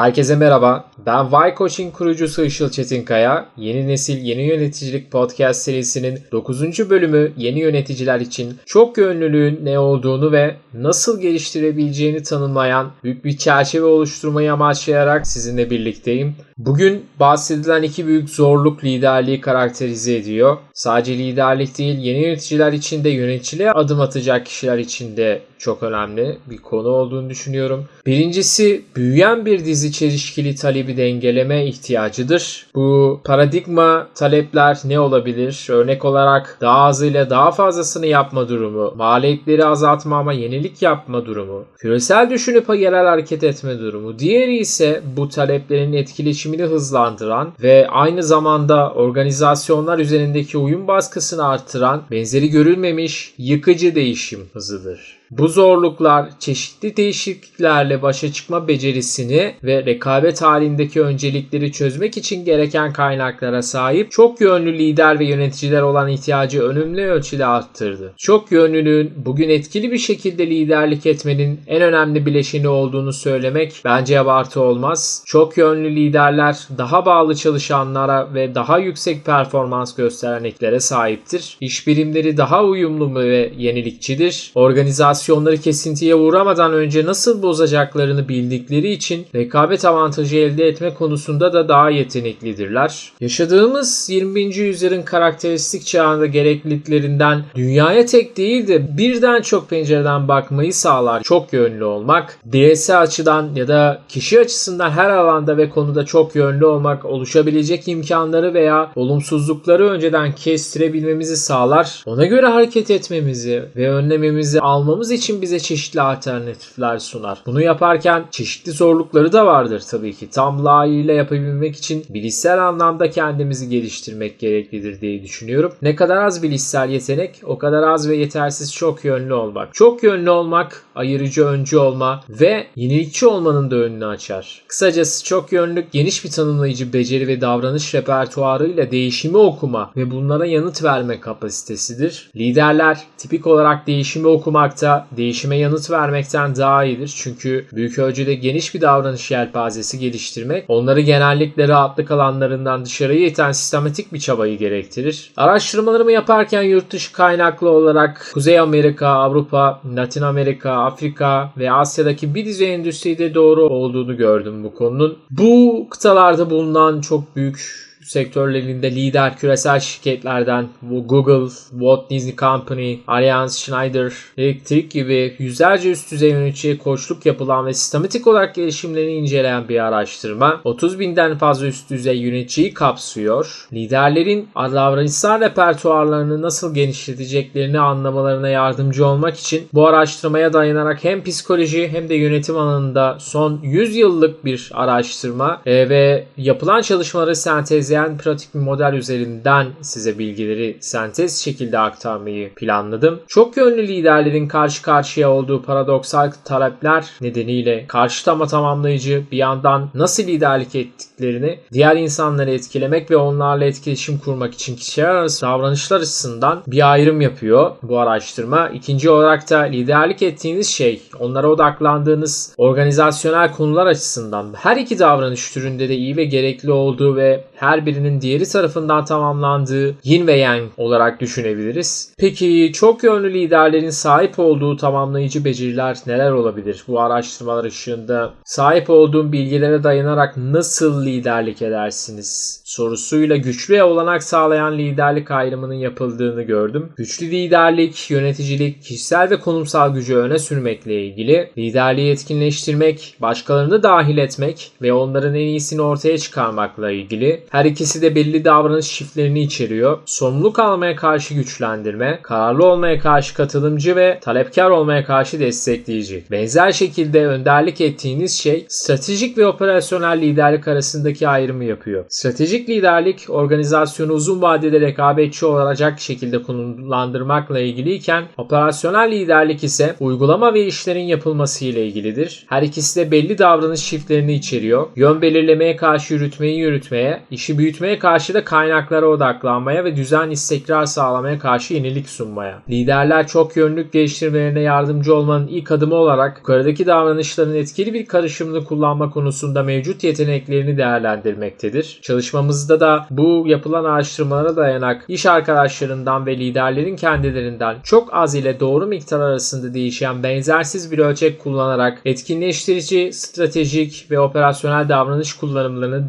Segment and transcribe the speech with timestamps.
[0.00, 0.84] Herkese merhaba.
[1.06, 3.46] Ben Y Coaching kurucusu Işıl Çetinkaya.
[3.56, 6.90] Yeni Nesil Yeni Yöneticilik Podcast serisinin 9.
[6.90, 13.84] bölümü yeni yöneticiler için çok yönlülüğün ne olduğunu ve nasıl geliştirebileceğini tanımlayan büyük bir çerçeve
[13.84, 16.34] oluşturmayı amaçlayarak sizinle birlikteyim.
[16.58, 20.56] Bugün bahsedilen iki büyük zorluk liderliği karakterize ediyor.
[20.74, 26.38] Sadece liderlik değil, yeni yöneticiler için de yöneticiliğe adım atacak kişiler için de çok önemli
[26.50, 27.88] bir konu olduğunu düşünüyorum.
[28.06, 32.66] Birincisi büyüyen bir dizi çelişkili talebi dengeleme ihtiyacıdır.
[32.74, 35.66] Bu paradigma talepler ne olabilir?
[35.70, 42.30] Örnek olarak daha azıyla daha fazlasını yapma durumu, maliyetleri azaltma ama yenilik yapma durumu, küresel
[42.30, 44.18] düşünüp yerel hareket etme durumu.
[44.18, 52.50] Diğeri ise bu taleplerin etkileşimini hızlandıran ve aynı zamanda organizasyonlar üzerindeki uyum baskısını arttıran benzeri
[52.50, 55.19] görülmemiş yıkıcı değişim hızıdır.
[55.30, 63.62] Bu zorluklar çeşitli değişikliklerle başa çıkma becerisini ve rekabet halindeki öncelikleri çözmek için gereken kaynaklara
[63.62, 68.12] sahip çok yönlü lider ve yöneticiler olan ihtiyacı önemli ölçüde arttırdı.
[68.16, 74.60] Çok yönlülüğün bugün etkili bir şekilde liderlik etmenin en önemli bileşeni olduğunu söylemek bence abartı
[74.60, 75.22] olmaz.
[75.26, 81.56] Çok yönlü liderler daha bağlı çalışanlara ve daha yüksek performans gösteren eklere sahiptir.
[81.60, 84.52] İş birimleri daha uyumlu ve yenilikçidir.
[84.54, 91.68] Organizasyon operasyonları kesintiye uğramadan önce nasıl bozacaklarını bildikleri için rekabet avantajı elde etme konusunda da
[91.68, 93.12] daha yeteneklidirler.
[93.20, 94.54] Yaşadığımız 21.
[94.54, 101.22] yüzyılın karakteristik çağında gerekliliklerinden dünyaya tek değil de birden çok pencereden bakmayı sağlar.
[101.22, 106.66] Çok yönlü olmak, bireysel açıdan ya da kişi açısından her alanda ve konuda çok yönlü
[106.66, 112.02] olmak oluşabilecek imkanları veya olumsuzlukları önceden kestirebilmemizi sağlar.
[112.06, 117.42] Ona göre hareket etmemizi ve önlememizi almamız yapmamız için bize çeşitli alternatifler sunar.
[117.46, 120.30] Bunu yaparken çeşitli zorlukları da vardır tabii ki.
[120.30, 125.72] Tam layığıyla yapabilmek için bilişsel anlamda kendimizi geliştirmek gereklidir diye düşünüyorum.
[125.82, 129.74] Ne kadar az bilişsel yetenek o kadar az ve yetersiz çok yönlü olmak.
[129.74, 134.62] Çok yönlü olmak ayırıcı öncü olma ve yenilikçi olmanın da önünü açar.
[134.68, 140.84] Kısacası çok yönlülük geniş bir tanımlayıcı beceri ve davranış repertuarıyla değişimi okuma ve bunlara yanıt
[140.84, 142.30] verme kapasitesidir.
[142.36, 147.14] Liderler tipik olarak değişimi okumakta değişime yanıt vermekten daha iyidir.
[147.16, 154.12] Çünkü büyük ölçüde geniş bir davranış yelpazesi geliştirmek onları genellikle rahatlık alanlarından dışarıya iten sistematik
[154.12, 155.32] bir çabayı gerektirir.
[155.36, 162.44] Araştırmalarımı yaparken yurt dışı kaynaklı olarak Kuzey Amerika, Avrupa, Latin Amerika, Afrika ve Asya'daki bir
[162.44, 165.18] dizi endüstride doğru olduğunu gördüm bu konunun.
[165.30, 174.12] Bu kıtalarda bulunan çok büyük sektörlerinde lider küresel şirketlerden Google, Walt Disney Company, Allianz, Schneider
[174.38, 180.60] Electric gibi yüzlerce üst düzey yöneticiye koçluk yapılan ve sistematik olarak gelişimlerini inceleyen bir araştırma
[180.64, 183.68] 30 binden fazla üst düzey yöneticiyi kapsıyor.
[183.72, 192.08] Liderlerin davranışsal repertuarlarını nasıl genişleteceklerini anlamalarına yardımcı olmak için bu araştırmaya dayanarak hem psikoloji hem
[192.08, 198.54] de yönetim alanında son 100 yıllık bir araştırma e, ve yapılan çalışmaları sentezleyen isteyen pratik
[198.54, 203.20] bir model üzerinden size bilgileri sentez şekilde aktarmayı planladım.
[203.28, 210.22] Çok yönlü liderlerin karşı karşıya olduğu paradoksal talepler nedeniyle karşıt ama tamamlayıcı bir yandan nasıl
[210.22, 216.92] liderlik ettiklerini diğer insanları etkilemek ve onlarla etkileşim kurmak için kişiler arası davranışlar açısından bir
[216.92, 218.68] ayrım yapıyor bu araştırma.
[218.68, 225.88] İkinci olarak da liderlik ettiğiniz şey, onlara odaklandığınız organizasyonel konular açısından her iki davranış türünde
[225.88, 231.20] de iyi ve gerekli olduğu ve her birinin diğeri tarafından tamamlandığı yin ve yang olarak
[231.20, 232.14] düşünebiliriz.
[232.18, 236.84] Peki çok yönlü liderlerin sahip olduğu tamamlayıcı beceriler neler olabilir?
[236.88, 242.60] Bu araştırmalar ışığında sahip olduğum bilgilere dayanarak nasıl liderlik edersiniz?
[242.70, 246.92] sorusuyla güçlü olanak sağlayan liderlik ayrımının yapıldığını gördüm.
[246.96, 254.72] Güçlü liderlik, yöneticilik, kişisel ve konumsal gücü öne sürmekle ilgili, liderliği etkinleştirmek, başkalarını dahil etmek
[254.82, 259.98] ve onların en iyisini ortaya çıkarmakla ilgili, her ikisi de belli davranış şiflerini içeriyor.
[260.06, 266.24] Sorumluluk almaya karşı güçlendirme, kararlı olmaya karşı katılımcı ve talepkar olmaya karşı destekleyici.
[266.30, 272.04] Benzer şekilde önderlik ettiğiniz şey stratejik ve operasyonel liderlik arasındaki ayrımı yapıyor.
[272.08, 280.66] Stratejik liderlik organizasyonu uzun vadede rekabetçi olacak şekilde konumlandırmakla ilgiliyken operasyonel liderlik ise uygulama ve
[280.66, 282.44] işlerin yapılması ile ilgilidir.
[282.48, 284.86] Her ikisi de belli davranış şiflerini içeriyor.
[284.96, 291.38] Yön belirlemeye karşı yürütmeyi yürütmeye, işi büyütmeye karşı da kaynaklara odaklanmaya ve düzen istikrar sağlamaya
[291.38, 292.62] karşı yenilik sunmaya.
[292.70, 299.10] Liderler çok yönlülük geliştirmelerine yardımcı olmanın ilk adımı olarak yukarıdaki davranışların etkili bir karışımını kullanma
[299.10, 301.98] konusunda mevcut yeteneklerini değerlendirmektedir.
[302.02, 308.86] Çalışmamızda da bu yapılan araştırmalara dayanak iş arkadaşlarından ve liderlerin kendilerinden çok az ile doğru
[308.86, 316.08] miktar arasında değişen benzersiz bir ölçek kullanarak etkinleştirici, stratejik ve operasyonel davranış kullanımlarını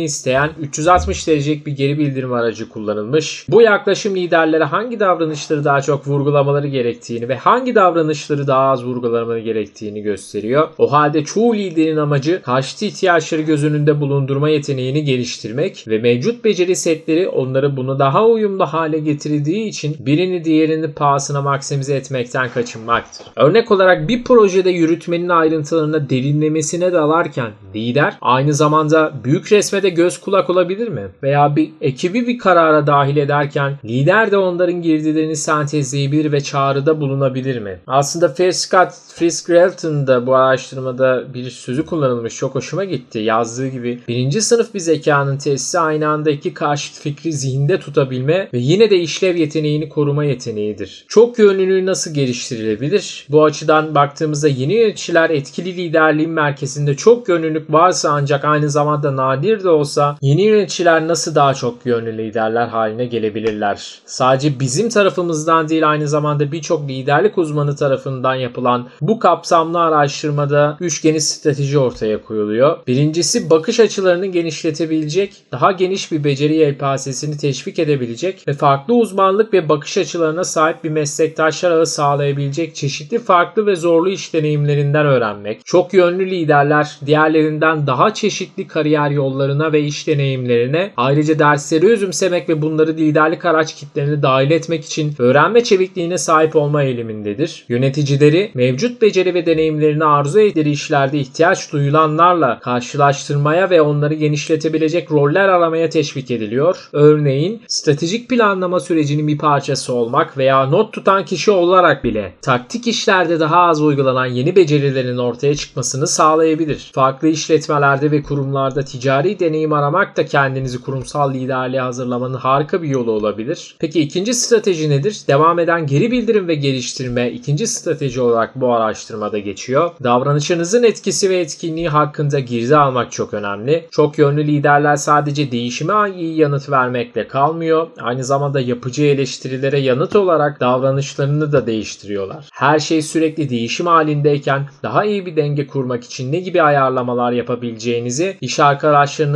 [0.00, 3.46] derecelendirmelerini isteyen 360 derecelik bir geri bildirim aracı kullanılmış.
[3.48, 9.40] Bu yaklaşım liderlere hangi davranışları daha çok vurgulamaları gerektiğini ve hangi davranışları daha az vurgulamaları
[9.40, 10.68] gerektiğini gösteriyor.
[10.78, 16.76] O halde çoğu liderin amacı karşıtı ihtiyaçları göz önünde bulundurma yeteneğini geliştirmek ve mevcut beceri
[16.76, 23.26] setleri onları bunu daha uyumlu hale getirdiği için birini diğerini pahasına maksimize etmekten kaçınmaktır.
[23.36, 30.20] Örnek olarak bir projede yürütmenin ayrıntılarına derinlemesine dalarken lider aynı zamanda büyük resme de göz
[30.20, 31.08] kulak olabilir mi?
[31.22, 37.58] Veya bir ekibi bir karara dahil ederken lider de onların girdilerini sentezleyebilir ve çağrıda bulunabilir
[37.58, 37.80] mi?
[37.86, 42.36] Aslında Fair Scott Frisk da bu araştırmada bir sözü kullanılmış.
[42.36, 43.18] Çok hoşuma gitti.
[43.18, 48.58] Yazdığı gibi birinci sınıf bir zekanın tesisi aynı anda iki karşıt fikri zihinde tutabilme ve
[48.58, 51.04] yine de işlev yeteneğini koruma yeteneğidir.
[51.08, 53.26] Çok yönlülüğü nasıl geliştirilebilir?
[53.28, 59.64] Bu açıdan baktığımızda yeni yöneticiler etkili liderliğin merkezinde çok yönlülük varsa ancak aynı zamanda nadir
[59.64, 64.00] de olsa yeni yöneticiler nasıl daha çok yönlü liderler haline gelebilirler?
[64.06, 71.02] Sadece bizim tarafımızdan değil aynı zamanda birçok liderlik uzmanı tarafından yapılan bu kapsamlı araştırmada 3
[71.02, 72.78] geniş strateji ortaya koyuluyor.
[72.86, 79.68] Birincisi bakış açılarını genişletebilecek, daha geniş bir beceri yelpazesini teşvik edebilecek ve farklı uzmanlık ve
[79.68, 85.60] bakış açılarına sahip bir meslektaşlar ağı sağlayabilecek çeşitli farklı ve zorlu iş deneyimlerinden öğrenmek.
[85.64, 89.10] Çok yönlü liderler diğerlerinden daha çeşitli kariyer
[89.60, 95.14] yollarına ve iş deneyimlerine ayrıca dersleri özümsemek ve bunları liderlik araç kitlerine dahil etmek için
[95.18, 97.64] öğrenme çevikliğine sahip olma eğilimindedir.
[97.68, 105.48] Yöneticileri mevcut beceri ve deneyimlerini arzu ettikleri işlerde ihtiyaç duyulanlarla karşılaştırmaya ve onları genişletebilecek roller
[105.48, 106.88] aramaya teşvik ediliyor.
[106.92, 113.40] Örneğin stratejik planlama sürecinin bir parçası olmak veya not tutan kişi olarak bile taktik işlerde
[113.40, 116.90] daha az uygulanan yeni becerilerin ortaya çıkmasını sağlayabilir.
[116.94, 123.10] Farklı işletmelerde ve kurumlarda ticari deneyim aramak da kendinizi kurumsal liderliğe hazırlamanın harika bir yolu
[123.10, 123.76] olabilir.
[123.78, 125.22] Peki ikinci strateji nedir?
[125.28, 129.90] Devam eden geri bildirim ve geliştirme ikinci strateji olarak bu araştırmada geçiyor.
[130.04, 133.86] Davranışınızın etkisi ve etkinliği hakkında girdi almak çok önemli.
[133.90, 137.86] Çok yönlü liderler sadece değişime iyi yanıt vermekle kalmıyor.
[138.00, 142.44] Aynı zamanda yapıcı eleştirilere yanıt olarak davranışlarını da değiştiriyorlar.
[142.52, 148.36] Her şey sürekli değişim halindeyken daha iyi bir denge kurmak için ne gibi ayarlamalar yapabileceğinizi
[148.40, 148.60] iş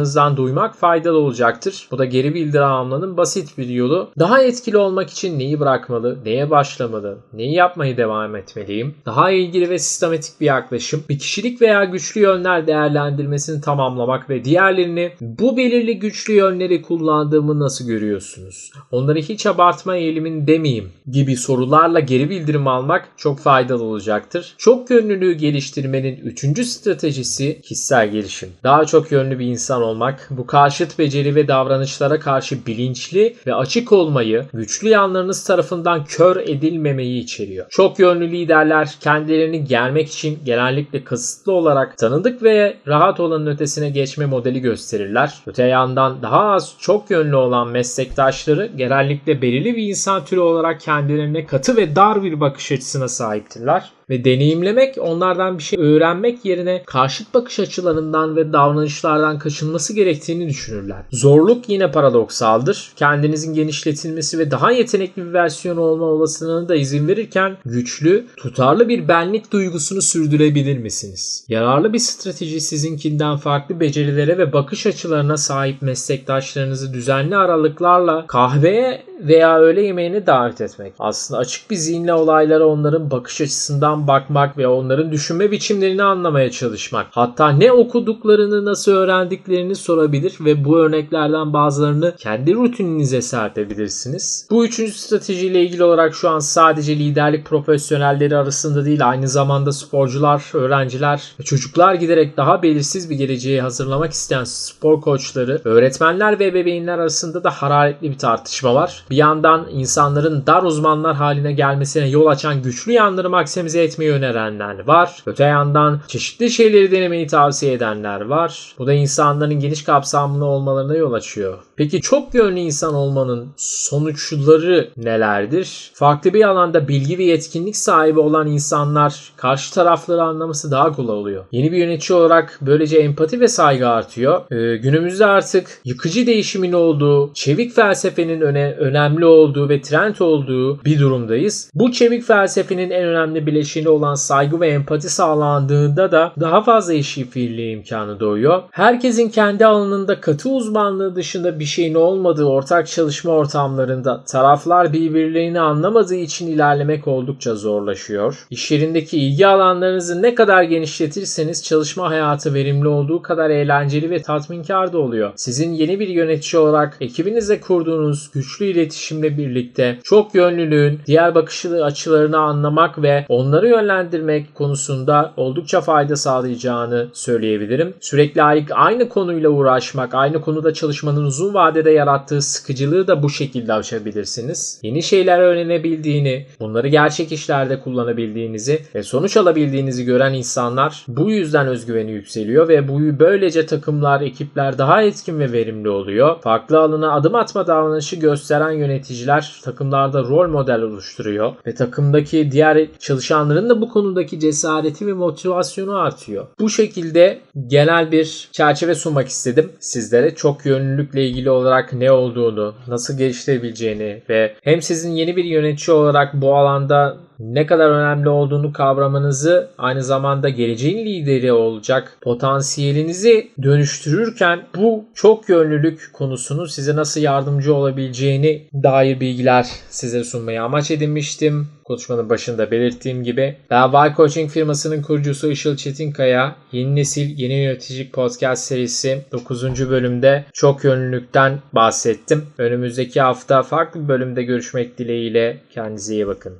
[0.04, 1.88] arkadaşlarınızdan duymak faydalı olacaktır.
[1.90, 4.10] Bu da geri bildirim almanın basit bir yolu.
[4.18, 8.94] Daha etkili olmak için neyi bırakmalı, neye başlamalı, neyi yapmayı devam etmeliyim?
[9.06, 15.12] Daha ilgili ve sistematik bir yaklaşım, bir kişilik veya güçlü yönler değerlendirmesini tamamlamak ve diğerlerini
[15.20, 18.70] bu belirli güçlü yönleri kullandığımı nasıl görüyorsunuz?
[18.90, 24.54] Onları hiç abartma eğilimin demeyeyim gibi sorularla geri bildirim almak çok faydalı olacaktır.
[24.58, 28.48] Çok yönlülüğü geliştirmenin üçüncü stratejisi kişisel gelişim.
[28.62, 29.93] Daha çok yönlü bir insan olmak,
[30.30, 37.22] bu karşıt beceri ve davranışlara karşı bilinçli ve açık olmayı, güçlü yanlarınız tarafından kör edilmemeyi
[37.22, 37.66] içeriyor.
[37.70, 44.26] Çok yönlü liderler kendilerini germek için genellikle kasıtlı olarak tanıdık ve rahat olanın ötesine geçme
[44.26, 45.34] modeli gösterirler.
[45.46, 51.46] Öte yandan daha az çok yönlü olan meslektaşları genellikle belirli bir insan türü olarak kendilerine
[51.46, 57.34] katı ve dar bir bakış açısına sahiptirler ve deneyimlemek onlardan bir şey öğrenmek yerine karşıt
[57.34, 61.02] bakış açılarından ve davranışlardan kaçınması gerektiğini düşünürler.
[61.12, 62.92] Zorluk yine paradoksaldır.
[62.96, 69.08] Kendinizin genişletilmesi ve daha yetenekli bir versiyon olma olasılığına da izin verirken güçlü, tutarlı bir
[69.08, 71.46] benlik duygusunu sürdürebilir misiniz?
[71.48, 79.58] Yararlı bir strateji sizinkinden farklı becerilere ve bakış açılarına sahip meslektaşlarınızı düzenli aralıklarla kahveye veya
[79.58, 80.92] öğle yemeğine davet etmek.
[80.98, 87.06] Aslında açık bir zihinle olaylara onların bakış açısından bakmak ve onların düşünme biçimlerini anlamaya çalışmak.
[87.10, 94.46] Hatta ne okuduklarını nasıl öğrendiklerini sorabilir ve bu örneklerden bazılarını kendi rutininize serpebilirsiniz.
[94.50, 100.44] Bu üçüncü stratejiyle ilgili olarak şu an sadece liderlik profesyonelleri arasında değil aynı zamanda sporcular,
[100.54, 106.98] öğrenciler ve çocuklar giderek daha belirsiz bir geleceğe hazırlamak isteyen spor koçları, öğretmenler ve ebeveynler
[106.98, 109.04] arasında da hararetli bir tartışma var.
[109.10, 115.22] Bir yandan insanların dar uzmanlar haline gelmesine yol açan güçlü yanları maksimize etmeyi önerenler var.
[115.26, 118.74] Öte yandan çeşitli şeyleri denemeyi tavsiye edenler var.
[118.78, 121.58] Bu da insanların geniş kapsamlı olmalarına yol açıyor.
[121.76, 125.90] Peki çok yönlü insan olmanın sonuçları nelerdir?
[125.94, 131.44] Farklı bir alanda bilgi ve yetkinlik sahibi olan insanlar karşı tarafları anlaması daha kolay oluyor.
[131.52, 134.42] Yeni bir yönetici olarak böylece empati ve saygı artıyor.
[134.50, 141.00] Ee, günümüzde artık yıkıcı değişimin olduğu, çevik felsefenin öne, önemli olduğu ve trend olduğu bir
[141.00, 141.70] durumdayız.
[141.74, 147.76] Bu çevik felsefenin en önemli bileşeni olan saygı ve empati sağlandığında da daha fazla eşifirliği
[147.76, 148.62] imkanı doğuyor.
[148.70, 156.14] Herkesin kendi alanında katı uzmanlığı dışında bir şeyin olmadığı ortak çalışma ortamlarında taraflar birbirlerini anlamadığı
[156.14, 158.46] için ilerlemek oldukça zorlaşıyor.
[158.50, 164.92] İş yerindeki ilgi alanlarınızı ne kadar genişletirseniz çalışma hayatı verimli olduğu kadar eğlenceli ve tatminkar
[164.92, 165.32] da oluyor.
[165.36, 172.38] Sizin yeni bir yönetici olarak ekibinizle kurduğunuz güçlü iletişimle birlikte çok yönlülüğün diğer bakış açılarını
[172.38, 177.94] anlamak ve onları yönlendirmek konusunda oldukça fayda sağlayacağını söyleyebilirim.
[178.00, 178.42] Sürekli
[178.74, 184.80] aynı konuyla uğraşmak, aynı konuda çalışmanın uzun vadede yarattığı sıkıcılığı da bu şekilde aşabilirsiniz.
[184.82, 192.10] Yeni şeyler öğrenebildiğini, bunları gerçek işlerde kullanabildiğinizi ve sonuç alabildiğinizi gören insanlar bu yüzden özgüveni
[192.10, 196.40] yükseliyor ve bu böylece takımlar, ekipler daha etkin ve verimli oluyor.
[196.40, 203.53] Farklı alana adım atma davranışı gösteren yöneticiler takımlarda rol model oluşturuyor ve takımdaki diğer çalışanların
[203.56, 206.46] da bu konudaki cesareti ve motivasyonu artıyor.
[206.60, 210.34] Bu şekilde genel bir çerçeve sunmak istedim sizlere.
[210.34, 216.34] Çok yönlülükle ilgili olarak ne olduğunu, nasıl geliştirebileceğini ve hem sizin yeni bir yönetici olarak
[216.34, 225.04] bu alanda ne kadar önemli olduğunu kavramanızı aynı zamanda geleceğin lideri olacak potansiyelinizi dönüştürürken bu
[225.14, 231.68] çok yönlülük konusunu size nasıl yardımcı olabileceğini dair bilgiler size sunmayı amaç edinmiştim.
[231.84, 238.64] Konuşmanın başında belirttiğim gibi Y Coaching firmasının kurucusu Işıl Çetinkaya yeni nesil yeni yöneticilik podcast
[238.64, 239.90] serisi 9.
[239.90, 242.46] bölümde çok yönlülükten bahsettim.
[242.58, 246.54] Önümüzdeki hafta farklı bir bölümde görüşmek dileğiyle kendinize iyi bakın.